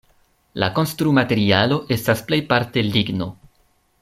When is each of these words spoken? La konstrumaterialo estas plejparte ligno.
La 0.63 0.69
konstrumaterialo 0.77 1.79
estas 1.97 2.25
plejparte 2.31 2.89
ligno. 2.89 3.33